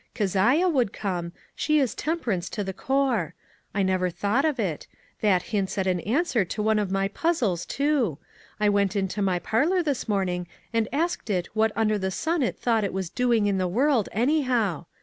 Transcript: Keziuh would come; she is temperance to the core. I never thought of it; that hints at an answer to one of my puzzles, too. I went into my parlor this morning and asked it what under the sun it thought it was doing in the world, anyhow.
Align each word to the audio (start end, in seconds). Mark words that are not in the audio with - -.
Keziuh 0.15 0.67
would 0.73 0.93
come; 0.93 1.31
she 1.53 1.79
is 1.79 1.93
temperance 1.93 2.49
to 2.49 2.63
the 2.63 2.73
core. 2.73 3.35
I 3.71 3.83
never 3.83 4.09
thought 4.09 4.45
of 4.45 4.59
it; 4.59 4.87
that 5.21 5.43
hints 5.53 5.77
at 5.77 5.85
an 5.85 5.99
answer 5.99 6.43
to 6.43 6.63
one 6.63 6.79
of 6.79 6.89
my 6.89 7.07
puzzles, 7.07 7.67
too. 7.67 8.17
I 8.59 8.67
went 8.67 8.95
into 8.95 9.21
my 9.21 9.37
parlor 9.37 9.83
this 9.83 10.09
morning 10.09 10.47
and 10.73 10.87
asked 10.91 11.29
it 11.29 11.49
what 11.53 11.71
under 11.75 11.99
the 11.99 12.09
sun 12.09 12.41
it 12.41 12.57
thought 12.57 12.83
it 12.83 12.93
was 12.93 13.11
doing 13.11 13.45
in 13.45 13.59
the 13.59 13.67
world, 13.67 14.09
anyhow. 14.11 14.87